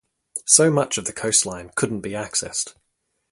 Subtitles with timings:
[0.47, 2.73] So much of the coastline couldn't be accessed.